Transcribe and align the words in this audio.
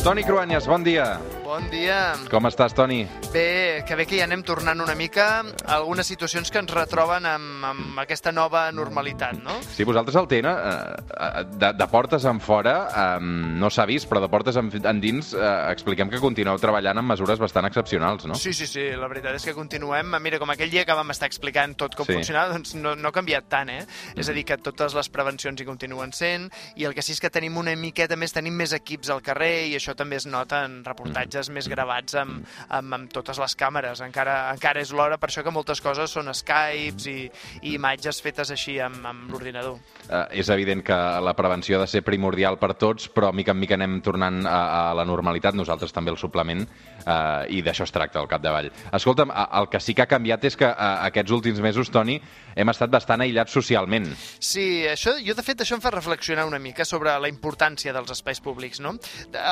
Toni 0.00 0.24
Cruanyes, 0.24 0.64
bon 0.64 0.80
dia. 0.80 1.20
Bon 1.50 1.64
dia. 1.66 2.12
Com 2.30 2.46
estàs, 2.46 2.70
Toni? 2.78 3.00
Bé, 3.34 3.82
que 3.82 3.96
bé 3.98 4.04
que 4.06 4.20
ja 4.20 4.26
anem 4.28 4.44
tornant 4.46 4.78
una 4.84 4.94
mica 4.94 5.24
a 5.42 5.72
algunes 5.80 6.06
situacions 6.06 6.46
que 6.46 6.60
ens 6.62 6.70
retroben 6.70 7.24
amb, 7.26 7.64
amb 7.66 7.96
aquesta 7.98 8.30
nova 8.30 8.68
normalitat, 8.70 9.40
no? 9.42 9.56
Sí, 9.66 9.82
vosaltres 9.82 10.14
el 10.20 10.28
TN, 10.30 10.46
eh, 10.46 11.42
de, 11.58 11.72
de 11.74 11.88
portes 11.90 12.22
en 12.30 12.38
fora, 12.38 12.74
eh, 12.86 13.16
no 13.58 13.66
s'ha 13.74 13.88
vist, 13.90 14.06
però 14.06 14.22
de 14.22 14.28
portes 14.30 14.60
en, 14.62 14.68
endins 14.92 15.32
eh, 15.34 15.40
expliquem 15.72 16.12
que 16.12 16.20
continueu 16.22 16.60
treballant 16.62 17.02
amb 17.02 17.10
mesures 17.16 17.42
bastant 17.42 17.66
excepcionals, 17.66 18.28
no? 18.30 18.38
Sí, 18.38 18.54
sí, 18.54 18.70
sí, 18.70 18.86
la 18.94 19.10
veritat 19.10 19.40
és 19.40 19.48
que 19.50 19.56
continuem. 19.58 20.14
Mira, 20.22 20.38
com 20.38 20.54
aquell 20.54 20.70
dia 20.70 20.86
que 20.86 20.94
vam 20.94 21.10
estar 21.10 21.26
explicant 21.26 21.74
tot 21.82 21.98
com 21.98 22.06
Sí. 22.06 22.14
funcionava, 22.14 22.54
doncs 22.54 22.76
no, 22.78 22.94
no 22.94 23.10
ha 23.10 23.16
canviat 23.18 23.50
tant, 23.50 23.74
eh? 23.74 23.82
És 24.14 24.30
a 24.30 24.38
dir, 24.38 24.46
que 24.46 24.60
totes 24.62 24.94
les 24.94 25.10
prevencions 25.10 25.58
hi 25.58 25.66
continuen 25.66 26.14
sent, 26.14 26.46
i 26.78 26.86
el 26.86 26.94
que 26.94 27.02
sí 27.02 27.18
és 27.18 27.24
que 27.26 27.34
tenim 27.34 27.58
una 27.58 27.74
miqueta 27.74 28.14
més, 28.14 28.38
tenim 28.38 28.54
més 28.54 28.70
equips 28.78 29.10
al 29.10 29.26
carrer, 29.26 29.66
i 29.66 29.74
això 29.82 29.98
també 29.98 30.22
es 30.22 30.30
nota 30.30 30.62
en 30.70 30.84
reportatges 30.86 31.39
més 31.48 31.68
gravats 31.70 32.18
amb, 32.20 32.44
amb, 32.68 32.94
amb 32.98 33.12
totes 33.12 33.40
les 33.40 33.56
càmeres. 33.56 34.02
Encara, 34.04 34.50
encara 34.52 34.82
és 34.84 34.92
l'hora, 34.92 35.16
per 35.16 35.30
això 35.30 35.44
que 35.46 35.54
moltes 35.54 35.80
coses 35.80 36.12
són 36.12 36.28
Skypes 36.34 37.08
i, 37.08 37.18
i 37.62 37.74
imatges 37.78 38.20
fetes 38.20 38.52
així 38.52 38.76
amb, 38.84 39.00
amb 39.06 39.32
l'ordinador. 39.32 39.78
Eh, 40.04 40.42
és 40.42 40.52
evident 40.52 40.84
que 40.84 40.98
la 41.24 41.34
prevenció 41.38 41.78
ha 41.78 41.86
de 41.86 41.90
ser 41.90 42.04
primordial 42.04 42.58
per 42.60 42.74
tots, 42.74 43.08
però 43.08 43.32
mica 43.32 43.54
en 43.54 43.60
mica 43.62 43.78
anem 43.78 44.00
tornant 44.04 44.42
a, 44.44 44.58
a 44.90 44.94
la 44.98 45.06
normalitat, 45.08 45.56
nosaltres 45.56 45.96
també 45.96 46.12
el 46.12 46.20
suplement, 46.20 46.66
eh, 47.00 47.56
i 47.56 47.64
d'això 47.64 47.88
es 47.88 47.94
tracta 47.94 48.20
al 48.20 48.28
capdavall. 48.28 48.70
Escolta'm, 48.92 49.32
el 49.32 49.70
que 49.72 49.80
sí 49.80 49.94
que 49.96 50.04
ha 50.04 50.10
canviat 50.10 50.44
és 50.50 50.58
que 50.60 50.68
eh, 50.68 50.92
aquests 51.08 51.32
últims 51.38 51.64
mesos, 51.64 51.90
Toni, 51.94 52.18
hem 52.56 52.72
estat 52.72 52.90
bastant 52.92 53.22
aïllats 53.22 53.54
socialment. 53.54 54.08
Sí, 54.38 54.84
això, 54.90 55.14
jo 55.22 55.36
de 55.36 55.44
fet 55.46 55.62
això 55.62 55.76
em 55.78 55.84
fa 55.84 55.92
reflexionar 55.94 56.46
una 56.48 56.60
mica 56.62 56.84
sobre 56.88 57.14
la 57.22 57.30
importància 57.30 57.94
dels 57.94 58.10
espais 58.16 58.42
públics, 58.42 58.80
no? 58.82 58.96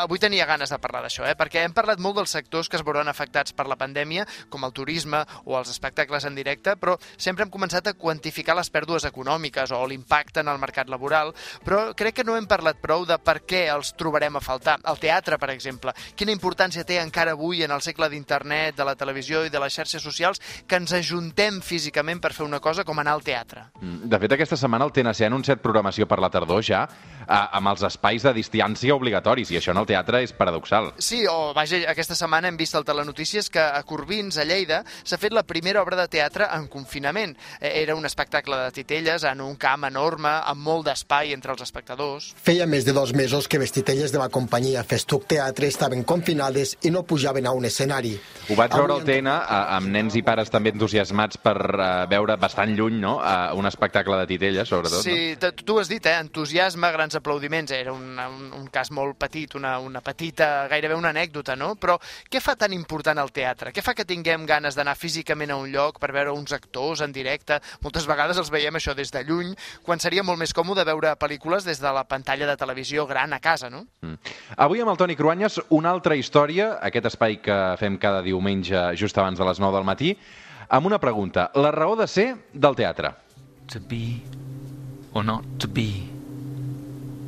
Avui 0.03 0.21
tenia 0.23 0.47
ganes 0.49 0.73
de 0.73 0.81
parlar 0.83 1.05
d'això, 1.07 1.27
eh? 1.29 1.37
perquè 1.39 1.62
hem 1.65 1.77
parlat 1.79 2.03
molt 2.03 2.19
dels 2.19 2.34
sectors 2.34 2.69
que 2.69 2.79
es 2.79 2.84
veuran 2.87 3.09
afectats 3.09 3.55
per 3.55 3.69
la 3.71 3.79
pandèmia, 3.79 4.27
com 4.51 4.67
el 4.67 4.75
turisme 4.75 5.23
o 5.47 5.57
els 5.59 5.71
espectacles 5.71 6.27
en 6.29 6.37
directe, 6.39 6.75
però 6.81 6.97
sempre 7.17 7.47
hem 7.47 7.53
començat 7.55 7.87
a 7.87 7.95
quantificar 7.95 8.57
les 8.59 8.71
pèrdues 8.75 9.07
econòmiques 9.09 9.73
o 9.75 9.84
l'impacte 9.87 10.43
en 10.43 10.51
el 10.51 10.59
mercat 10.59 10.91
laboral, 10.91 11.33
però 11.65 11.93
crec 11.97 12.21
que 12.21 12.27
no 12.27 12.37
hem 12.37 12.49
parlat 12.51 12.81
prou 12.83 13.06
de 13.06 13.19
per 13.23 13.41
què 13.47 13.67
els 13.73 13.93
trobarem 13.99 14.37
a 14.37 14.43
faltar. 14.45 14.79
El 14.89 14.99
teatre, 14.99 15.39
per 15.39 15.51
exemple, 15.55 15.95
quina 16.19 16.34
importància 16.34 16.84
té 16.89 16.99
encara 17.03 17.37
avui 17.37 17.62
en 17.65 17.75
el 17.75 17.83
segle 17.84 18.09
d'internet, 18.11 18.77
de 18.77 18.84
la 18.87 18.97
televisió 18.99 19.45
i 19.47 19.53
de 19.53 19.61
les 19.61 19.75
xarxes 19.75 20.03
socials 20.03 20.41
que 20.67 20.79
ens 20.81 20.93
ajuntem 20.97 21.61
físicament 21.65 22.21
per 22.21 22.33
fer 22.33 22.47
una 22.47 22.61
cosa 22.61 22.84
com 22.84 22.99
anar 22.99 23.17
al 23.19 23.23
teatre. 23.27 23.69
Mm, 23.81 24.09
De 24.09 24.19
fet, 24.19 24.33
aquesta 24.33 24.56
setmana 24.56 24.87
el 24.87 24.93
TNC 24.93 25.23
ha 25.25 25.27
anunciat 25.31 25.61
programació 25.62 26.06
per 26.09 26.19
la 26.19 26.31
tardor 26.31 26.62
ja, 26.65 26.87
eh, 27.21 27.27
amb 27.29 27.69
els 27.69 27.83
espais 27.83 28.23
de 28.25 28.33
distància 28.33 28.95
obligatoris, 28.95 29.51
i 29.51 29.59
això 29.59 29.71
en 29.75 29.83
el 29.83 29.87
teatre 29.87 30.23
és 30.23 30.33
paradoxal. 30.33 30.93
Sí, 30.99 31.25
o 31.29 31.53
vaja, 31.55 31.68
aquesta 31.73 32.15
setmana 32.19 32.49
hem 32.49 32.57
vist 32.57 32.75
al 32.75 32.85
Telenotícies 32.85 33.51
que 33.51 33.61
a 33.61 33.83
Corbins, 33.85 34.39
a 34.39 34.45
Lleida, 34.45 34.83
s'ha 35.05 35.19
fet 35.19 35.33
la 35.33 35.43
primera 35.43 35.83
obra 35.83 35.97
de 35.97 36.09
teatre 36.09 36.47
en 36.55 36.67
confinament. 36.69 37.37
Eh, 37.61 37.83
Era 37.83 37.95
un 37.95 38.05
espectacle 38.07 38.57
de 38.57 38.73
titelles 38.73 39.25
en 39.25 39.41
un 39.41 39.57
camp 39.57 39.85
enorme, 39.85 40.29
amb 40.45 40.61
molt 40.61 40.87
d'espai 40.89 41.33
entre 41.33 41.53
els 41.53 41.63
espectadors. 41.63 42.33
Feia 42.43 42.67
més 42.67 42.85
de 42.85 42.93
dos 42.93 43.13
mesos 43.15 43.49
que 43.49 43.59
vestitelles 43.59 44.13
de 44.13 44.19
la 44.19 44.29
companyia 44.29 44.85
Festuc 44.85 45.27
Teatre 45.29 45.67
estaven 45.69 46.03
confinades 46.05 46.77
i 46.83 46.91
no 46.91 47.03
pujaven 47.05 47.47
a 47.47 47.53
un 47.53 47.65
escenari. 47.65 48.15
Ho 48.51 48.57
vaig 48.57 48.73
veure 48.75 48.95
al 48.99 49.05
TN 49.05 49.29
amb 49.29 49.89
nens 49.93 50.15
i 50.17 50.23
pares 50.23 50.51
també 50.51 50.73
entusiasmats 50.75 51.39
per 51.43 51.57
eh, 51.59 52.07
veure 52.11 52.37
bastant 52.37 52.75
lluny 52.77 52.99
no? 53.01 53.19
un 53.55 53.67
espectacle 53.67 54.17
de 54.19 54.27
titelles, 54.27 54.69
sobretot. 54.69 55.03
Sí, 55.05 55.37
t- 55.39 55.53
tu 55.65 55.77
ho 55.77 55.81
has 55.81 55.89
dit, 55.89 56.05
eh? 56.07 56.17
entusiasme, 56.21 56.91
grans 56.93 57.15
aplaudiments, 57.19 57.73
era 57.73 57.93
un, 57.93 58.19
un, 58.19 58.53
un 58.57 58.67
cas 58.73 58.91
molt 58.91 59.17
petit, 59.19 59.55
una, 59.59 59.79
una 59.79 60.01
petita, 60.05 60.67
gairebé 60.71 60.95
una 60.97 61.11
anècdota, 61.11 61.57
no? 61.59 61.75
Però 61.81 61.99
què 62.31 62.41
fa 62.43 62.55
tan 62.59 62.73
important 62.77 63.19
el 63.21 63.33
teatre? 63.35 63.73
Què 63.75 63.85
fa 63.85 63.95
que 63.99 64.07
tinguem 64.09 64.47
ganes 64.49 64.79
d'anar 64.79 64.97
físicament 64.99 65.53
a 65.53 65.59
un 65.61 65.73
lloc 65.75 65.99
per 66.01 66.13
veure 66.15 66.35
uns 66.35 66.55
actors 66.57 67.03
en 67.05 67.13
directe? 67.13 67.61
Moltes 67.85 68.07
vegades 68.09 68.41
els 68.41 68.53
veiem 68.55 68.79
això 68.79 68.95
des 68.97 69.13
de 69.15 69.25
lluny, 69.27 69.55
quan 69.85 70.01
seria 70.01 70.25
molt 70.25 70.41
més 70.41 70.55
còmode 70.57 70.87
veure 70.89 71.15
pel·lícules 71.21 71.67
des 71.69 71.83
de 71.83 71.93
la 71.95 72.07
pantalla 72.09 72.49
de 72.49 72.57
televisió 72.57 73.07
gran 73.07 73.35
a 73.35 73.41
casa, 73.43 73.71
no? 73.71 73.85
Mm. 74.01 74.35
Avui 74.65 74.83
amb 74.83 74.95
el 74.95 75.01
Toni 75.01 75.17
Cruanyes, 75.19 75.61
una 75.75 75.91
altra 75.91 76.17
història, 76.17 76.77
aquest 76.89 77.13
espai 77.13 77.41
que 77.43 77.59
fem 77.81 77.99
cada 77.99 78.23
diumenge 78.23 78.89
just 78.97 79.19
abans 79.19 79.39
de 79.39 79.47
les 79.49 79.61
9 79.61 79.77
del 79.77 79.89
matí, 79.89 80.15
amb 80.69 80.87
una 80.87 81.01
pregunta. 81.01 81.51
La 81.55 81.73
raó 81.73 81.97
de 81.97 82.07
ser 82.07 82.29
del 82.53 82.77
teatre. 82.77 83.15
To 83.73 83.81
be 83.85 84.23
or 85.13 85.25
not 85.25 85.45
to 85.59 85.69
be? 85.69 86.09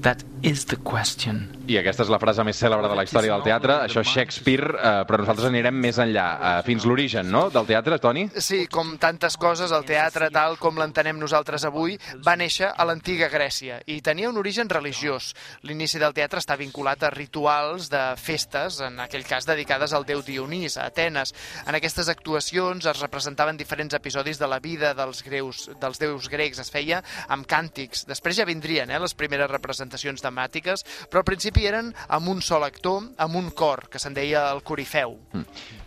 That 0.00 0.24
is 0.42 0.64
the 0.66 0.76
question. 0.76 1.48
I 1.68 1.76
aquesta 1.78 2.02
és 2.02 2.10
la 2.10 2.18
frase 2.18 2.42
més 2.46 2.58
cèlebre 2.58 2.88
de 2.88 2.96
la 2.96 3.04
història 3.04 3.34
del 3.34 3.44
teatre. 3.44 3.76
Això 3.84 4.00
és 4.02 4.08
Shakespeare, 4.10 4.72
eh, 4.72 4.92
però 5.06 5.20
nosaltres 5.20 5.46
anirem 5.50 5.76
més 5.76 5.98
enllà, 6.02 6.26
eh, 6.34 6.62
fins 6.66 6.86
l'origen, 6.88 7.28
no?, 7.30 7.44
del 7.50 7.66
teatre, 7.68 7.98
Toni? 8.02 8.24
Sí, 8.40 8.64
com 8.66 8.96
tantes 8.98 9.36
coses, 9.36 9.70
el 9.70 9.84
teatre, 9.84 10.30
tal 10.34 10.56
com 10.58 10.80
l'entenem 10.80 11.18
nosaltres 11.20 11.64
avui, 11.68 11.98
va 12.26 12.34
néixer 12.40 12.70
a 12.72 12.86
l'antiga 12.88 13.28
Grècia 13.30 13.80
i 13.86 14.00
tenia 14.00 14.30
un 14.30 14.38
origen 14.40 14.68
religiós. 14.68 15.34
L'inici 15.62 16.00
del 16.00 16.16
teatre 16.16 16.40
està 16.40 16.56
vinculat 16.58 17.04
a 17.04 17.12
rituals 17.14 17.90
de 17.92 18.02
festes, 18.16 18.80
en 18.80 18.98
aquell 19.04 19.26
cas 19.28 19.46
dedicades 19.46 19.92
al 19.92 20.08
déu 20.08 20.24
Dionís, 20.26 20.78
a 20.78 20.88
Atenes. 20.88 21.34
En 21.66 21.76
aquestes 21.78 22.08
actuacions 22.08 22.86
es 22.86 23.04
representaven 23.04 23.60
diferents 23.60 23.94
episodis 23.94 24.40
de 24.40 24.48
la 24.48 24.58
vida 24.58 24.94
dels, 24.94 25.22
greus, 25.22 25.68
dels 25.80 26.00
déus 26.00 26.28
grecs, 26.32 26.58
es 26.58 26.72
feia 26.72 27.04
amb 27.28 27.46
càntics. 27.46 28.06
Després 28.08 28.40
ja 28.40 28.48
vindrien 28.48 28.90
eh, 28.90 28.98
les 28.98 29.14
primeres 29.14 29.50
representacions 29.50 30.22
temàtiques, 30.30 30.86
però 31.10 31.20
al 31.20 31.28
principi 31.28 31.66
eren 31.68 31.92
amb 32.08 32.30
un 32.32 32.40
sol 32.42 32.64
actor, 32.64 33.10
amb 33.18 33.36
un 33.36 33.50
cor, 33.50 33.88
que 33.90 34.00
se'n 34.00 34.16
deia 34.16 34.46
el 34.54 34.62
corifeu. 34.66 35.18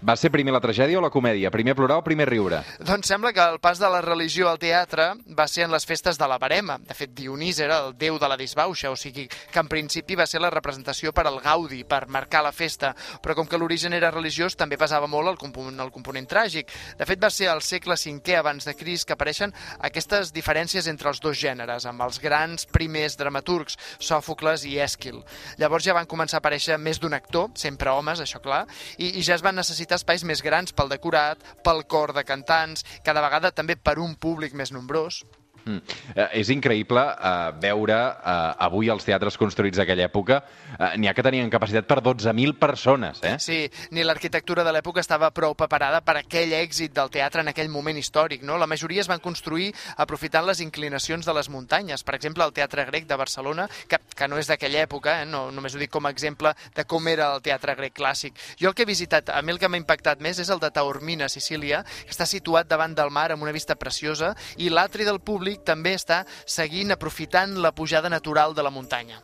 Va 0.03 0.17
ser 0.19 0.33
primer 0.33 0.51
la 0.51 0.59
tragèdia 0.59 0.99
o 0.99 1.03
la 1.03 1.11
comèdia? 1.13 1.51
Primer 1.51 1.75
plorar 1.79 2.01
o 2.01 2.03
primer 2.03 2.27
riure? 2.27 2.59
Doncs 2.83 3.07
sembla 3.07 3.31
que 3.31 3.43
el 3.43 3.59
pas 3.63 3.79
de 3.79 3.87
la 3.89 4.01
religió 4.03 4.49
al 4.49 4.59
teatre 4.59 5.13
va 5.31 5.47
ser 5.47 5.63
en 5.63 5.71
les 5.71 5.85
festes 5.87 6.19
de 6.19 6.27
la 6.27 6.37
Barema. 6.37 6.75
De 6.83 6.95
fet, 6.97 7.13
Dionís 7.15 7.61
era 7.63 7.79
el 7.85 7.93
déu 7.97 8.17
de 8.19 8.27
la 8.27 8.35
disbauxa, 8.35 8.91
o 8.91 8.97
sigui 8.99 9.29
que 9.29 9.61
en 9.61 9.69
principi 9.71 10.17
va 10.19 10.27
ser 10.27 10.41
la 10.43 10.51
representació 10.51 11.13
per 11.15 11.25
al 11.29 11.39
gaudi, 11.39 11.83
per 11.87 12.09
marcar 12.11 12.43
la 12.43 12.51
festa, 12.51 12.91
però 13.23 13.37
com 13.37 13.47
que 13.47 13.57
l'origen 13.57 13.95
era 13.95 14.11
religiós 14.11 14.57
també 14.59 14.77
pesava 14.77 15.07
molt 15.07 15.31
el 15.31 15.39
component, 15.39 15.79
el 15.79 15.93
component 15.95 16.27
tràgic. 16.27 16.71
De 16.99 17.07
fet, 17.07 17.21
va 17.23 17.31
ser 17.31 17.47
al 17.47 17.63
segle 17.63 17.95
V 17.95 18.35
abans 18.35 18.67
de 18.67 18.75
Crist 18.75 19.07
que 19.07 19.15
apareixen 19.15 19.53
aquestes 19.79 20.33
diferències 20.35 20.89
entre 20.91 21.09
els 21.09 21.21
dos 21.23 21.39
gèneres, 21.39 21.87
amb 21.87 22.03
els 22.03 22.19
grans 22.19 22.67
primers 22.67 23.15
dramaturgs, 23.15 23.77
Sòfocles 24.03 24.32
i 24.65 24.77
Èsquil. 24.81 25.21
Llavors 25.61 25.85
ja 25.85 25.95
van 25.97 26.09
començar 26.09 26.39
a 26.39 26.43
aparèixer 26.43 26.77
més 26.77 26.99
d'un 26.99 27.13
actor, 27.13 27.51
sempre 27.59 27.91
homes, 27.91 28.19
això 28.23 28.41
clar, 28.43 28.65
i, 28.97 29.19
i 29.19 29.21
ja 29.21 29.35
es 29.35 29.45
van 29.45 29.55
necessitar 29.55 29.99
espais 29.99 30.23
més 30.23 30.41
grans 30.41 30.73
pel 30.73 30.89
decorat, 30.89 31.39
pel 31.63 31.83
cor 31.85 32.13
de 32.13 32.25
cantants, 32.27 32.85
cada 33.03 33.21
vegada 33.21 33.51
també 33.51 33.75
per 33.75 33.99
un 33.99 34.15
públic 34.15 34.53
més 34.53 34.71
nombrós. 34.71 35.23
Mm. 35.65 35.79
Eh, 36.15 36.27
és 36.41 36.49
increïble 36.53 37.03
eh, 37.03 37.51
veure 37.63 37.97
eh, 37.97 38.65
avui 38.67 38.89
els 38.91 39.05
teatres 39.07 39.37
construïts 39.39 39.79
d'aquella 39.79 40.07
època. 40.09 40.41
Eh, 40.77 40.93
N'hi 40.99 41.09
ha 41.09 41.15
que 41.15 41.25
tenien 41.25 41.51
capacitat 41.53 41.87
per 41.89 42.01
12.000 42.03 42.57
persones, 42.59 43.21
eh? 43.23 43.37
Sí, 43.39 43.59
ni 43.91 44.03
l'arquitectura 44.03 44.65
de 44.65 44.73
l'època 44.75 45.03
estava 45.03 45.31
prou 45.35 45.55
preparada 45.55 46.01
per 46.05 46.17
aquell 46.19 46.53
èxit 46.57 46.93
del 46.95 47.11
teatre 47.13 47.43
en 47.43 47.51
aquell 47.51 47.71
moment 47.71 47.97
històric. 47.97 48.43
No? 48.43 48.57
La 48.59 48.67
majoria 48.67 49.03
es 49.03 49.11
van 49.11 49.23
construir 49.23 49.71
aprofitant 49.97 50.45
les 50.47 50.61
inclinacions 50.63 51.25
de 51.25 51.35
les 51.35 51.49
muntanyes. 51.49 52.03
Per 52.03 52.15
exemple, 52.17 52.43
el 52.43 52.53
Teatre 52.53 52.85
Grec 52.89 53.07
de 53.07 53.17
Barcelona, 53.19 53.67
que, 53.87 53.99
que 54.15 54.27
no 54.27 54.37
és 54.39 54.49
d'aquella 54.49 54.83
època, 54.83 55.21
eh? 55.21 55.29
no, 55.29 55.47
només 55.51 55.75
ho 55.75 55.81
dic 55.81 55.91
com 55.93 56.05
a 56.05 56.11
exemple 56.13 56.53
de 56.75 56.85
com 56.89 57.07
era 57.07 57.31
el 57.35 57.43
teatre 57.45 57.75
grec 57.77 57.95
clàssic. 57.97 58.37
Jo 58.59 58.71
el 58.71 58.75
que 58.77 58.85
he 58.85 58.89
visitat, 58.89 59.29
a 59.29 59.41
mi 59.41 59.53
el 59.53 59.59
que 59.61 59.69
m'ha 59.69 59.79
impactat 59.79 60.21
més 60.23 60.39
és 60.41 60.49
el 60.53 60.61
de 60.61 60.71
Taormina, 60.73 61.29
Sicília, 61.29 61.83
que 62.03 62.13
està 62.13 62.27
situat 62.29 62.69
davant 62.69 62.95
del 62.97 63.11
mar 63.13 63.29
amb 63.33 63.45
una 63.45 63.53
vista 63.55 63.77
preciosa 63.79 64.33
i 64.57 64.69
l'atri 64.73 65.07
del 65.07 65.21
públic 65.21 65.52
també 65.61 65.93
està 65.97 66.23
seguint, 66.45 66.91
aprofitant 66.91 67.53
la 67.61 67.71
pujada 67.71 68.09
natural 68.09 68.55
de 68.57 68.65
la 68.65 68.73
muntanya. 68.73 69.21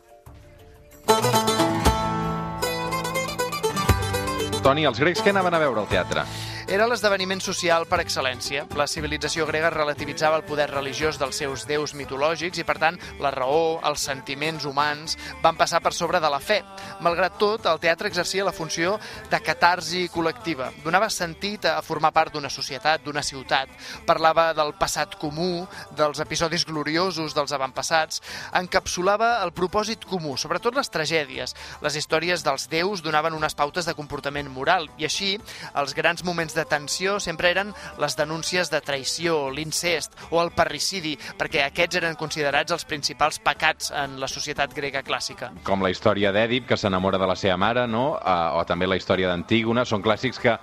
Toni, 4.62 4.84
els 4.84 5.00
grecs 5.00 5.24
què 5.24 5.32
anaven 5.32 5.56
a 5.56 5.62
veure 5.62 5.80
al 5.82 5.88
teatre? 5.90 6.26
Era 6.70 6.84
l'esdeveniment 6.86 7.40
social 7.42 7.82
per 7.90 7.98
excel·lència. 7.98 8.60
La 8.78 8.84
civilització 8.86 9.42
grega 9.48 9.72
relativitzava 9.74 10.36
el 10.38 10.44
poder 10.46 10.68
religiós 10.70 11.16
dels 11.18 11.40
seus 11.40 11.64
déus 11.66 11.96
mitològics 11.98 12.60
i, 12.62 12.64
per 12.68 12.76
tant, 12.78 12.98
la 13.18 13.32
raó, 13.34 13.80
els 13.88 14.04
sentiments 14.06 14.62
humans 14.70 15.16
van 15.42 15.58
passar 15.58 15.80
per 15.82 15.90
sobre 15.90 16.20
de 16.22 16.30
la 16.30 16.38
fe. 16.38 16.60
Malgrat 17.02 17.40
tot, 17.42 17.66
el 17.66 17.80
teatre 17.82 18.06
exercia 18.06 18.46
la 18.46 18.54
funció 18.54 18.92
de 19.32 19.40
catarsi 19.42 20.04
col·lectiva. 20.14 20.68
Donava 20.84 21.08
sentit 21.10 21.66
a 21.66 21.80
formar 21.82 22.12
part 22.14 22.36
d'una 22.36 22.52
societat, 22.54 23.02
d'una 23.02 23.26
ciutat. 23.26 23.74
Parlava 24.06 24.52
del 24.54 24.70
passat 24.78 25.18
comú, 25.18 25.66
dels 25.98 26.22
episodis 26.22 26.68
gloriosos 26.70 27.34
dels 27.34 27.56
avantpassats. 27.58 28.22
Encapsulava 28.62 29.32
el 29.42 29.50
propòsit 29.58 30.06
comú, 30.06 30.36
sobretot 30.38 30.78
les 30.78 30.94
tragèdies. 30.94 31.58
Les 31.82 31.98
històries 31.98 32.46
dels 32.46 32.70
déus 32.70 33.02
donaven 33.02 33.34
unes 33.34 33.58
pautes 33.58 33.90
de 33.90 33.98
comportament 33.98 34.54
moral 34.54 34.86
i 35.02 35.10
així 35.10 35.34
els 35.74 35.98
grans 35.98 36.22
moments 36.22 36.54
de 36.54 36.59
de 36.60 36.66
tensió 36.68 37.16
sempre 37.20 37.50
eren 37.54 37.72
les 38.00 38.16
denúncies 38.18 38.70
de 38.70 38.82
traïció, 38.84 39.48
l'incest 39.54 40.14
o 40.30 40.42
el 40.44 40.52
parricidi, 40.56 41.16
perquè 41.40 41.64
aquests 41.64 42.00
eren 42.02 42.18
considerats 42.20 42.76
els 42.76 42.86
principals 42.88 43.40
pecats 43.40 43.90
en 43.96 44.18
la 44.20 44.28
societat 44.28 44.74
grega 44.76 45.02
clàssica. 45.06 45.50
Com 45.64 45.82
la 45.84 45.92
història 45.92 46.34
d'Èdip, 46.36 46.68
que 46.68 46.78
s'enamora 46.80 47.18
de 47.20 47.30
la 47.30 47.38
seva 47.38 47.56
mare, 47.60 47.86
no? 47.88 48.12
Uh, 48.18 48.60
o 48.60 48.64
també 48.68 48.88
la 48.88 48.98
història 49.00 49.30
d'Antígona. 49.32 49.86
Són 49.88 50.04
clàssics 50.04 50.40
que 50.42 50.56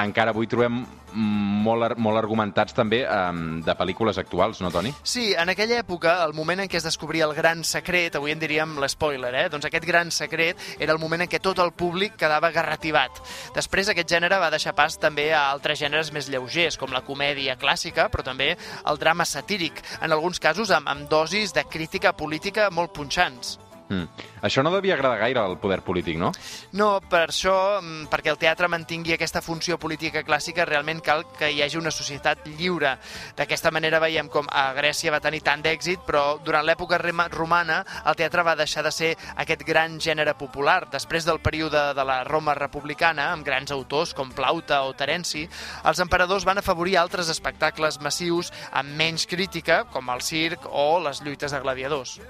encara 0.00 0.32
avui 0.32 0.48
trobem 0.50 0.82
molt, 1.12 1.96
molt 2.00 2.18
argumentats 2.18 2.74
també 2.76 3.02
um, 3.04 3.60
de 3.64 3.74
pel·lícules 3.76 4.18
actuals, 4.20 4.62
no, 4.64 4.70
Toni? 4.72 4.92
Sí, 5.04 5.32
en 5.38 5.52
aquella 5.52 5.80
època, 5.82 6.14
el 6.24 6.32
moment 6.36 6.62
en 6.64 6.70
què 6.72 6.78
es 6.80 6.86
descobria 6.86 7.26
el 7.28 7.34
gran 7.36 7.64
secret, 7.68 8.16
avui 8.16 8.32
en 8.32 8.40
diríem 8.40 8.78
l'espoiler, 8.80 9.32
eh? 9.42 9.46
doncs 9.52 9.68
aquest 9.68 9.86
gran 9.88 10.12
secret 10.14 10.60
era 10.78 10.94
el 10.96 11.00
moment 11.02 11.24
en 11.24 11.30
què 11.30 11.42
tot 11.44 11.60
el 11.62 11.74
públic 11.76 12.16
quedava 12.20 12.52
garrativat. 12.54 13.20
Després 13.56 13.92
aquest 13.92 14.14
gènere 14.14 14.40
va 14.40 14.52
deixar 14.52 14.76
pas 14.78 14.96
també 15.00 15.30
a 15.32 15.44
altres 15.50 15.82
gèneres 15.82 16.12
més 16.16 16.30
lleugers, 16.32 16.78
com 16.80 16.94
la 16.94 17.04
comèdia 17.04 17.58
clàssica, 17.60 18.08
però 18.12 18.24
també 18.26 18.54
el 18.56 19.02
drama 19.02 19.28
satíric, 19.28 19.82
en 20.00 20.12
alguns 20.12 20.40
casos 20.40 20.72
amb, 20.72 20.88
amb 20.88 21.10
dosis 21.12 21.52
de 21.52 21.66
crítica 21.68 22.16
política 22.16 22.70
molt 22.72 22.96
punxants. 22.96 23.58
Mm. 23.92 24.08
Això 24.42 24.62
no 24.64 24.72
devia 24.74 24.96
agradar 24.96 25.20
gaire 25.20 25.40
al 25.42 25.58
poder 25.60 25.82
polític, 25.84 26.16
no? 26.18 26.32
No, 26.72 26.88
per 27.00 27.28
això, 27.28 27.78
mm, 27.80 28.08
perquè 28.10 28.32
el 28.32 28.38
teatre 28.40 28.68
mantingui 28.68 29.12
aquesta 29.14 29.42
funció 29.44 29.78
política 29.78 30.24
clàssica, 30.24 30.64
realment 30.64 31.02
cal 31.04 31.24
que 31.36 31.50
hi 31.50 31.62
hagi 31.62 31.78
una 31.78 31.92
societat 31.92 32.46
lliure. 32.46 32.96
D'aquesta 33.36 33.70
manera 33.70 34.00
veiem 34.00 34.28
com 34.28 34.48
a 34.50 34.72
Grècia 34.74 35.12
va 35.12 35.20
tenir 35.20 35.42
tant 35.42 35.62
d'èxit, 35.62 36.00
però 36.06 36.38
durant 36.42 36.64
l'època 36.64 36.98
romana 37.30 37.84
el 38.06 38.16
teatre 38.16 38.42
va 38.42 38.56
deixar 38.56 38.82
de 38.82 38.90
ser 38.90 39.16
aquest 39.36 39.62
gran 39.64 40.00
gènere 40.00 40.34
popular. 40.34 40.88
Després 40.90 41.24
del 41.24 41.40
període 41.40 41.92
de 41.94 42.04
la 42.04 42.24
Roma 42.24 42.54
republicana, 42.54 43.32
amb 43.32 43.44
grans 43.44 43.70
autors 43.70 44.14
com 44.14 44.32
Plauta 44.32 44.82
o 44.82 44.94
Terenci, 44.94 45.48
els 45.84 46.00
emperadors 46.00 46.44
van 46.44 46.58
afavorir 46.58 46.96
altres 46.96 47.28
espectacles 47.28 48.00
massius 48.00 48.52
amb 48.72 48.96
menys 48.96 49.26
crítica, 49.26 49.84
com 49.84 50.08
el 50.10 50.20
circ 50.20 50.66
o 50.70 50.98
les 51.00 51.20
lluites 51.22 51.52
de 51.52 51.60
gladiadors. 51.60 52.20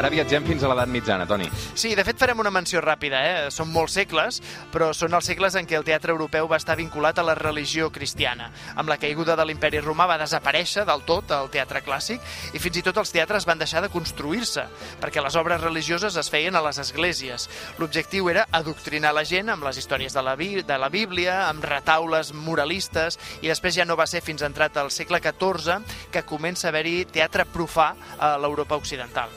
Ara 0.00 0.08
viatgem 0.08 0.46
fins 0.48 0.62
a 0.64 0.68
l'edat 0.70 0.88
mitjana, 0.88 1.26
Toni. 1.28 1.44
Sí, 1.76 1.90
de 1.92 2.04
fet 2.08 2.16
farem 2.16 2.38
una 2.40 2.48
menció 2.54 2.80
ràpida, 2.80 3.18
eh? 3.20 3.40
Són 3.52 3.68
molts 3.68 3.98
segles, 3.98 4.38
però 4.72 4.94
són 4.96 5.12
els 5.12 5.26
segles 5.28 5.52
en 5.60 5.66
què 5.68 5.76
el 5.76 5.84
teatre 5.84 6.14
europeu 6.14 6.46
va 6.48 6.56
estar 6.56 6.72
vinculat 6.78 7.18
a 7.20 7.24
la 7.26 7.34
religió 7.36 7.90
cristiana. 7.92 8.46
Amb 8.80 8.88
la 8.88 8.96
caiguda 8.96 9.36
de 9.36 9.44
l'imperi 9.44 9.82
romà 9.84 10.06
va 10.08 10.16
desaparèixer 10.22 10.86
del 10.88 11.04
tot 11.04 11.34
el 11.36 11.50
teatre 11.52 11.82
clàssic 11.84 12.24
i 12.56 12.62
fins 12.64 12.78
i 12.80 12.84
tot 12.86 12.96
els 13.02 13.12
teatres 13.12 13.44
van 13.44 13.60
deixar 13.60 13.82
de 13.84 13.90
construir-se, 13.92 14.64
perquè 15.02 15.20
les 15.20 15.36
obres 15.36 15.60
religioses 15.60 16.16
es 16.16 16.32
feien 16.32 16.56
a 16.56 16.64
les 16.64 16.80
esglésies. 16.80 17.50
L'objectiu 17.76 18.32
era 18.32 18.46
adoctrinar 18.56 19.12
la 19.12 19.26
gent 19.28 19.52
amb 19.52 19.68
les 19.68 19.82
històries 19.84 20.16
de 20.16 20.24
la, 20.24 20.32
Bí- 20.40 20.64
de 20.64 20.80
la 20.80 20.88
Bíblia, 20.88 21.42
amb 21.50 21.68
retaules 21.68 22.32
moralistes, 22.32 23.20
i 23.44 23.52
després 23.52 23.76
ja 23.76 23.84
no 23.84 24.00
va 24.00 24.08
ser 24.08 24.24
fins 24.24 24.40
entrat 24.48 24.80
al 24.80 24.88
segle 24.90 25.20
XIV 25.20 25.84
que 26.10 26.24
comença 26.24 26.68
a 26.68 26.72
haver-hi 26.72 27.04
teatre 27.04 27.44
profà 27.44 27.92
a 28.16 28.38
l'Europa 28.40 28.80
occidental. 28.80 29.28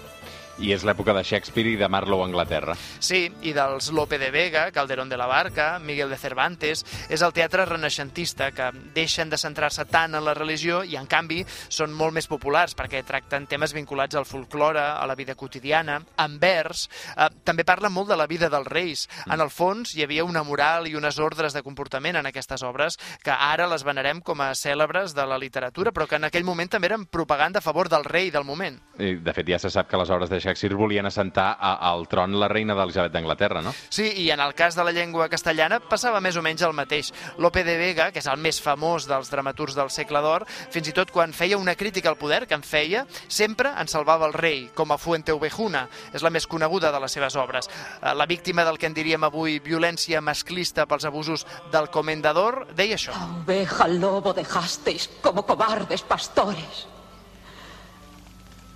I 0.61 0.73
és 0.75 0.83
l'època 0.85 1.15
de 1.17 1.23
Shakespeare 1.25 1.71
i 1.71 1.77
de 1.79 1.89
Marlowe 1.89 2.21
a 2.23 2.27
Anglaterra. 2.29 2.75
Sí, 2.99 3.25
i 3.41 3.53
dels 3.55 3.89
Lope 3.95 4.19
de 4.21 4.29
Vega, 4.31 4.67
Calderón 4.71 5.09
de 5.09 5.17
la 5.17 5.27
Barca, 5.27 5.79
Miguel 5.79 6.13
de 6.13 6.17
Cervantes... 6.17 6.83
És 7.13 7.21
el 7.21 7.33
teatre 7.33 7.65
renaixentista 7.65 8.49
que 8.55 8.69
deixen 8.95 9.29
de 9.29 9.37
centrar-se 9.37 9.83
tant 9.85 10.15
en 10.15 10.23
la 10.25 10.33
religió 10.33 10.81
i, 10.83 10.95
en 10.97 11.05
canvi, 11.09 11.43
són 11.69 11.93
molt 11.93 12.15
més 12.15 12.27
populars 12.29 12.73
perquè 12.77 13.03
tracten 13.05 13.45
temes 13.49 13.73
vinculats 13.75 14.17
al 14.17 14.25
folklore, 14.25 14.81
a 14.81 15.05
la 15.09 15.15
vida 15.15 15.35
quotidiana, 15.35 15.99
en 16.23 16.37
vers. 16.41 16.87
Eh, 17.17 17.29
també 17.45 17.65
parla 17.67 17.91
molt 17.93 18.09
de 18.09 18.17
la 18.17 18.27
vida 18.29 18.49
dels 18.49 18.69
reis. 18.69 19.07
En 19.27 19.41
el 19.41 19.51
fons, 19.53 19.93
hi 19.93 20.05
havia 20.05 20.25
una 20.25 20.45
moral 20.47 20.87
i 20.89 20.95
unes 20.97 21.19
ordres 21.21 21.53
de 21.53 21.63
comportament 21.65 22.17
en 22.19 22.29
aquestes 22.29 22.63
obres 22.65 22.97
que 23.23 23.33
ara 23.33 23.67
les 23.69 23.85
venerem 23.85 24.21
com 24.21 24.41
a 24.41 24.53
cèlebres 24.57 25.13
de 25.17 25.25
la 25.29 25.37
literatura, 25.41 25.93
però 25.93 26.07
que 26.07 26.17
en 26.21 26.29
aquell 26.29 26.47
moment 26.47 26.71
també 26.71 26.91
eren 26.91 27.05
propaganda 27.05 27.61
a 27.61 27.65
favor 27.65 27.89
del 27.89 28.05
rei 28.05 28.31
del 28.31 28.45
moment. 28.47 28.79
I, 28.97 29.15
de 29.21 29.33
fet, 29.35 29.49
ja 29.49 29.61
se 29.61 29.71
sap 29.73 29.89
que 29.89 29.99
les 29.99 30.13
obres 30.13 30.31
de 30.31 30.42
Shakespeare 30.43 30.75
volien 30.75 31.07
assentar 31.07 31.53
a, 31.59 31.73
al 31.89 32.05
tron 32.11 32.35
la 32.39 32.49
reina 32.51 32.75
d'Elisabet 32.75 33.13
d'Anglaterra, 33.13 33.61
no? 33.63 33.73
Sí, 33.89 34.09
i 34.23 34.29
en 34.33 34.43
el 34.43 34.53
cas 34.53 34.75
de 34.75 34.83
la 34.83 34.91
llengua 34.91 35.29
castellana 35.31 35.79
passava 35.79 36.21
més 36.23 36.35
o 36.37 36.43
menys 36.45 36.61
el 36.67 36.75
mateix. 36.75 37.13
Lope 37.39 37.63
de 37.63 37.77
Vega, 37.79 38.09
que 38.11 38.19
és 38.19 38.27
el 38.29 38.41
més 38.43 38.59
famós 38.61 39.07
dels 39.09 39.31
dramaturgs 39.31 39.77
del 39.77 39.91
segle 39.93 40.21
d'or, 40.23 40.45
fins 40.73 40.91
i 40.91 40.95
tot 40.95 41.11
quan 41.15 41.33
feia 41.33 41.57
una 41.57 41.75
crítica 41.79 42.11
al 42.11 42.19
poder, 42.19 42.43
que 42.47 42.57
en 42.57 42.63
feia, 42.67 43.05
sempre 43.27 43.71
en 43.79 43.87
salvava 43.87 44.27
el 44.27 44.35
rei, 44.35 44.67
com 44.75 44.91
a 44.91 44.99
Fuente 44.99 45.31
Ovejuna. 45.31 45.87
És 46.13 46.23
la 46.25 46.31
més 46.33 46.47
coneguda 46.47 46.91
de 46.91 46.99
les 47.03 47.11
seves 47.15 47.35
obres. 47.39 47.69
Eh, 48.01 48.13
La 48.13 48.27
víctima 48.29 48.63
del 48.65 48.77
que 48.77 48.87
en 48.87 48.93
diríem 48.93 49.23
avui 49.23 49.59
violència 49.63 50.21
masclista 50.21 50.85
pels 50.85 51.05
abusos 51.05 51.45
del 51.71 51.89
comendador 51.89 52.67
deia 52.75 52.95
això. 52.99 53.15
Oveja 53.43 53.87
lobo 53.87 54.33
dejasteis 54.33 55.09
como 55.21 55.45
cobardes 55.45 56.01
pastores. 56.03 56.87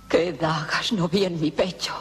Qué 0.08 0.32
dagas 0.32 0.92
no 0.92 1.08
vi 1.08 1.24
en 1.24 1.40
mi 1.40 1.50
pecho. 1.50 1.94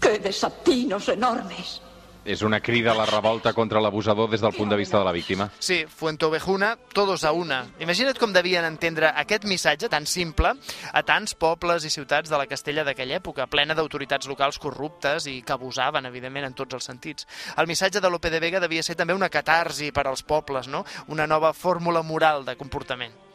Qué 0.00 0.18
desatinos 0.18 1.08
enormes. 1.08 1.80
És 2.28 2.42
una 2.42 2.60
crida 2.60 2.92
a 2.92 2.94
la 2.98 3.06
revolta 3.06 3.54
contra 3.56 3.80
l'abusador 3.80 4.28
des 4.28 4.42
del 4.42 4.52
punt 4.52 4.68
de 4.68 4.76
vista 4.76 4.98
de 4.98 5.04
la 5.06 5.12
víctima. 5.12 5.46
Sí, 5.58 5.86
Fuentovejuna, 5.88 6.76
todos 6.92 7.24
a 7.24 7.32
una. 7.32 7.62
Imagina't 7.80 8.18
com 8.20 8.34
devien 8.34 8.66
entendre 8.68 9.08
aquest 9.08 9.46
missatge 9.48 9.88
tan 9.88 10.04
simple 10.04 10.52
a 10.92 11.02
tants 11.08 11.32
pobles 11.34 11.86
i 11.88 11.90
ciutats 11.94 12.28
de 12.28 12.36
la 12.36 12.46
Castella 12.50 12.84
d'aquella 12.84 13.16
època, 13.22 13.46
plena 13.48 13.76
d'autoritats 13.78 14.28
locals 14.28 14.58
corruptes 14.60 15.24
i 15.30 15.40
que 15.40 15.56
abusaven, 15.56 16.10
evidentment, 16.10 16.50
en 16.50 16.58
tots 16.58 16.76
els 16.76 16.90
sentits. 16.90 17.24
El 17.56 17.70
missatge 17.70 18.02
de 18.02 18.10
Lope 18.10 18.28
de 18.34 18.42
Vega 18.44 18.60
devia 18.60 18.82
ser 18.82 18.98
també 18.98 19.16
una 19.16 19.30
catarsi 19.32 19.88
per 19.90 20.04
als 20.06 20.22
pobles, 20.22 20.68
no? 20.68 20.84
una 21.08 21.26
nova 21.26 21.54
fórmula 21.54 22.02
moral 22.02 22.44
de 22.44 22.58
comportament. 22.60 23.27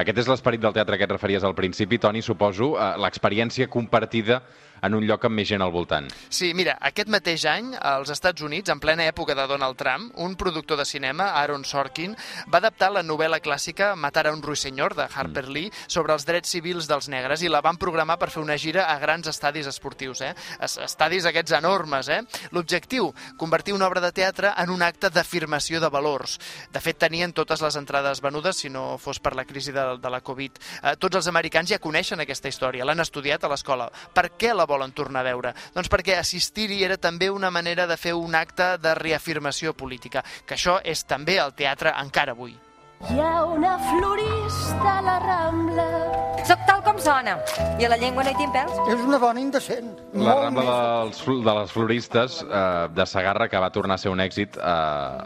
Aquest 0.00 0.22
és 0.22 0.28
l'esperit 0.30 0.62
del 0.62 0.74
teatre 0.76 0.98
que 0.98 1.06
et 1.08 1.14
referies 1.14 1.44
al 1.44 1.56
principi, 1.58 1.98
Toni, 1.98 2.22
suposo, 2.22 2.72
eh, 2.76 2.92
l'experiència 3.02 3.68
compartida 3.72 4.42
en 4.82 4.94
un 4.94 5.06
lloc 5.06 5.24
amb 5.24 5.36
més 5.38 5.48
gent 5.48 5.62
al 5.62 5.70
voltant. 5.72 6.08
Sí, 6.28 6.52
mira, 6.54 6.76
aquest 6.80 7.08
mateix 7.08 7.44
any, 7.46 7.72
als 7.80 8.10
Estats 8.10 8.42
Units, 8.42 8.70
en 8.70 8.80
plena 8.80 9.06
època 9.06 9.34
de 9.38 9.46
Donald 9.46 9.76
Trump, 9.78 10.10
un 10.16 10.34
productor 10.36 10.76
de 10.78 10.84
cinema, 10.84 11.30
Aaron 11.40 11.64
Sorkin, 11.64 12.16
va 12.52 12.58
adaptar 12.58 12.90
la 12.92 13.02
novel·la 13.02 13.40
clàssica 13.40 13.94
Matar 13.96 14.26
a 14.28 14.32
un 14.32 14.42
ruissenyor, 14.42 14.94
de 14.98 15.06
Harper 15.14 15.48
Lee, 15.48 15.70
sobre 15.86 16.12
els 16.12 16.26
drets 16.26 16.50
civils 16.50 16.88
dels 16.90 17.08
negres, 17.08 17.42
i 17.42 17.48
la 17.48 17.60
van 17.62 17.78
programar 17.78 18.18
per 18.18 18.30
fer 18.30 18.42
una 18.42 18.56
gira 18.58 18.88
a 18.92 18.98
grans 18.98 19.26
estadis 19.30 19.66
esportius, 19.66 20.20
eh? 20.20 20.34
Es- 20.60 20.78
Estadis 20.82 21.24
aquests 21.26 21.52
enormes, 21.56 22.08
eh? 22.08 22.20
L'objectiu, 22.52 23.12
convertir 23.38 23.72
una 23.74 23.86
obra 23.86 24.00
de 24.00 24.10
teatre 24.12 24.52
en 24.58 24.70
un 24.70 24.82
acte 24.82 25.10
d'afirmació 25.10 25.80
de 25.80 25.88
valors. 25.88 26.38
De 26.72 26.80
fet, 26.80 26.98
tenien 26.98 27.32
totes 27.32 27.62
les 27.62 27.76
entrades 27.76 28.20
venudes, 28.20 28.56
si 28.56 28.68
no 28.68 28.98
fos 28.98 29.18
per 29.20 29.34
la 29.36 29.44
crisi 29.44 29.72
de, 29.72 29.84
de 29.98 30.10
la 30.10 30.20
Covid. 30.20 30.58
Eh, 30.82 30.96
tots 30.98 31.16
els 31.16 31.28
americans 31.30 31.70
ja 31.70 31.78
coneixen 31.78 32.20
aquesta 32.20 32.48
història, 32.50 32.84
l'han 32.84 33.00
estudiat 33.00 33.44
a 33.44 33.48
l'escola. 33.52 33.88
Per 34.14 34.28
què 34.38 34.52
la 34.54 34.66
volen 34.72 34.96
tornar 34.96 35.22
a 35.22 35.28
veure? 35.30 35.54
Doncs 35.76 35.92
perquè 35.92 36.18
assistir-hi 36.18 36.82
era 36.88 36.98
també 36.98 37.30
una 37.30 37.52
manera 37.54 37.86
de 37.86 38.00
fer 38.00 38.16
un 38.16 38.34
acte 38.34 38.74
de 38.82 38.96
reafirmació 38.98 39.76
política, 39.76 40.24
que 40.46 40.56
això 40.56 40.80
és 40.82 41.04
també 41.04 41.38
el 41.38 41.54
teatre 41.54 41.94
encara 42.02 42.36
avui. 42.36 42.56
Hi 43.10 43.18
ha 43.18 43.44
una 43.44 43.78
florista 43.90 44.98
a 44.98 45.02
la 45.02 45.18
Rambla. 45.26 45.91
Sona. 47.02 47.34
I 47.80 47.84
a 47.84 47.88
la 47.90 47.96
llengua 47.98 48.22
no 48.22 48.30
hi 48.30 48.36
tinc 48.38 48.52
pèls? 48.54 48.76
És 48.92 49.00
una 49.02 49.18
dona 49.18 49.40
indecent. 49.42 49.88
La 50.14 50.36
Molt 50.36 50.42
Rambla 50.44 50.74
dels, 51.02 51.22
de 51.26 51.54
les 51.56 51.72
floristes 51.74 52.36
eh, 52.44 52.60
de 52.94 53.06
Sagarra, 53.10 53.48
que 53.50 53.58
va 53.58 53.72
tornar 53.74 53.96
a 53.96 53.98
ser 53.98 54.12
un 54.12 54.22
èxit 54.22 54.54
eh, 54.54 54.62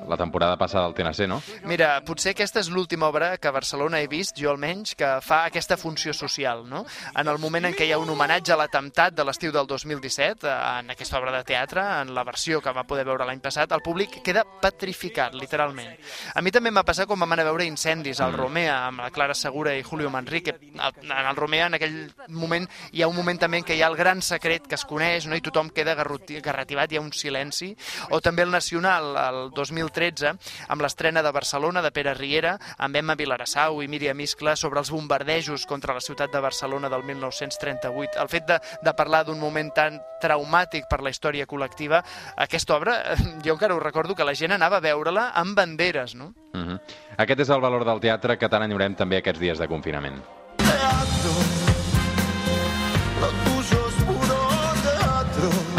la 0.08 0.16
temporada 0.16 0.56
passada 0.56 0.86
al 0.88 0.94
TNC, 0.96 1.26
no? 1.28 1.42
Mira, 1.68 1.90
potser 2.06 2.32
aquesta 2.32 2.62
és 2.62 2.70
l'última 2.72 3.10
obra 3.10 3.34
que 3.36 3.50
a 3.50 3.52
Barcelona 3.52 4.00
he 4.00 4.08
vist, 4.08 4.40
jo 4.40 4.54
almenys, 4.54 4.94
que 4.96 5.10
fa 5.20 5.42
aquesta 5.50 5.76
funció 5.76 6.14
social, 6.16 6.64
no? 6.70 6.86
En 7.12 7.28
el 7.28 7.40
moment 7.42 7.68
en 7.68 7.76
què 7.76 7.90
hi 7.90 7.92
ha 7.92 8.00
un 8.00 8.08
homenatge 8.14 8.54
a 8.54 8.58
l'atemptat 8.62 9.12
de 9.18 9.28
l'estiu 9.28 9.52
del 9.52 9.68
2017, 9.68 10.48
eh, 10.48 10.56
en 10.80 10.96
aquesta 10.96 11.20
obra 11.20 11.36
de 11.36 11.44
teatre, 11.44 11.84
en 12.00 12.14
la 12.16 12.24
versió 12.24 12.62
que 12.64 12.72
va 12.72 12.86
poder 12.88 13.04
veure 13.04 13.28
l'any 13.28 13.44
passat, 13.44 13.76
el 13.76 13.84
públic 13.84 14.22
queda 14.24 14.46
petrificat, 14.62 15.36
literalment. 15.36 15.92
A 16.32 16.40
mi 16.40 16.54
també 16.56 16.72
m'ha 16.72 16.86
passat 16.88 17.10
quan 17.10 17.20
vam 17.20 17.36
anar 17.36 17.44
a 17.44 17.50
veure 17.52 17.68
incendis 17.68 18.24
al 18.24 18.32
Romea, 18.32 18.86
amb 18.86 19.04
la 19.04 19.12
Clara 19.12 19.36
Segura 19.36 19.76
i 19.76 19.84
Julio 19.84 20.08
Manrique. 20.08 20.56
En 20.56 21.12
el 21.12 21.36
Romea, 21.36 21.65
en 21.66 21.76
aquell 21.78 21.96
moment, 22.28 22.66
hi 22.92 23.02
ha 23.02 23.08
un 23.10 23.16
moment 23.16 23.38
també 23.38 23.60
en 23.60 23.66
què 23.66 23.76
hi 23.76 23.82
ha 23.82 23.90
el 23.90 23.98
gran 23.98 24.22
secret 24.22 24.66
que 24.66 24.76
es 24.78 24.84
coneix, 24.88 25.26
no? 25.26 25.36
i 25.36 25.44
tothom 25.44 25.70
queda 25.74 25.96
garrativat, 25.96 26.92
hi 26.92 26.98
ha 26.98 27.04
un 27.04 27.12
silenci. 27.12 27.72
O 28.10 28.20
també 28.24 28.46
el 28.46 28.54
Nacional, 28.54 29.12
el 29.20 29.40
2013, 29.56 30.34
amb 30.68 30.82
l'estrena 30.82 31.22
de 31.22 31.32
Barcelona 31.34 31.82
de 31.82 31.92
Pere 31.92 32.14
Riera, 32.14 32.56
amb 32.78 32.96
Emma 32.96 33.16
Vilarassau 33.18 33.82
i 33.82 33.88
Míriam 33.88 34.20
Iscla 34.20 34.56
sobre 34.56 34.80
els 34.80 34.90
bombardejos 34.90 35.66
contra 35.66 35.94
la 35.94 36.04
ciutat 36.04 36.32
de 36.32 36.40
Barcelona 36.40 36.90
del 36.92 37.04
1938. 37.04 38.20
El 38.22 38.32
fet 38.32 38.46
de, 38.48 38.60
de 38.82 38.94
parlar 38.96 39.24
d'un 39.26 39.40
moment 39.40 39.72
tan 39.74 40.00
traumàtic 40.22 40.88
per 40.90 41.02
la 41.04 41.12
història 41.12 41.46
col·lectiva, 41.48 42.02
aquesta 42.46 42.76
obra, 42.76 42.98
jo 43.44 43.56
encara 43.56 43.76
ho 43.76 43.82
recordo 43.82 44.14
que 44.14 44.26
la 44.26 44.34
gent 44.34 44.56
anava 44.56 44.80
a 44.80 44.84
veure-la 44.84 45.30
amb 45.36 45.56
banderes, 45.56 46.14
no? 46.14 46.32
Uh 46.54 46.60
-huh. 46.60 46.80
Aquest 47.18 47.40
és 47.40 47.50
el 47.50 47.60
valor 47.60 47.84
del 47.84 48.00
teatre 48.00 48.38
que 48.38 48.48
tant 48.48 48.62
enyorem 48.62 48.94
també 48.94 49.18
aquests 49.18 49.40
dies 49.40 49.58
de 49.58 49.68
confinament. 49.68 50.22
Teatro. 50.56 51.55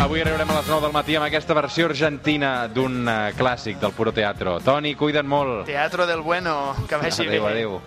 Avui 0.07 0.21
arribarem 0.23 0.47
a 0.47 0.55
les 0.55 0.67
9 0.71 0.85
del 0.85 0.93
matí 0.95 1.17
amb 1.19 1.25
aquesta 1.25 1.51
versió 1.57 1.89
argentina 1.89 2.51
d'un 2.71 3.01
eh, 3.11 3.15
clàssic 3.35 3.75
del 3.81 3.91
Puro 3.91 4.13
Teatro. 4.15 4.53
Toni, 4.63 4.93
cuida't 4.95 5.27
molt. 5.27 5.65
Teatro 5.67 6.05
del 6.07 6.21
Bueno, 6.23 6.53
que 6.87 6.95
vagi 6.95 7.25
Adéu, 7.27 7.43
bé. 7.43 7.51
adéu. 7.51 7.73